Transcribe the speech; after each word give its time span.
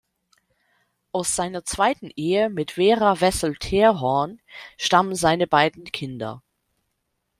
Aus 1.11 1.35
seiner 1.35 1.63
zweiten 1.63 2.09
Ehe 2.15 2.49
mit 2.49 2.71
Vera 2.71 3.21
Wessel-Therhorn 3.21 4.41
stammen 4.79 5.13
seine 5.13 5.45
beiden 5.45 5.83
Kinder. 5.83 6.41